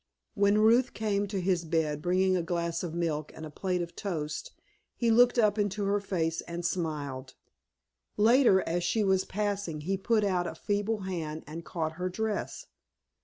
When 0.33 0.57
Ruth 0.57 0.95
came 0.95 1.27
to 1.27 1.39
his 1.39 1.63
bed 1.63 2.01
bringing 2.01 2.35
a 2.35 2.41
glass 2.41 2.81
of 2.81 2.95
milk 2.95 3.31
and 3.35 3.45
a 3.45 3.51
plate 3.51 3.83
of 3.83 3.95
toast 3.95 4.51
he 4.95 5.11
looked 5.11 5.37
up 5.37 5.59
into 5.59 5.83
her 5.83 5.99
face 5.99 6.41
and 6.47 6.65
smiled. 6.65 7.35
Later, 8.17 8.61
as 8.61 8.83
she 8.83 9.03
was 9.03 9.25
passing 9.25 9.81
he 9.81 9.97
put 9.97 10.23
out 10.23 10.47
a 10.47 10.55
feeble 10.55 11.01
hand 11.01 11.43
and 11.45 11.63
caught 11.63 11.97
her 11.97 12.09
dress. 12.09 12.65